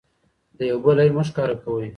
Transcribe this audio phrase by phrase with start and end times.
[0.57, 1.87] د یو بل عیب مه ښکاره کوئ.